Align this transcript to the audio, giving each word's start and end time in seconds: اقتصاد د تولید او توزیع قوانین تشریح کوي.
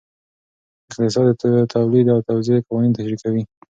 اقتصاد 0.89 1.27
د 1.43 1.45
تولید 1.73 2.05
او 2.13 2.19
توزیع 2.29 2.57
قوانین 2.67 2.91
تشریح 2.97 3.19
کوي. 3.23 3.43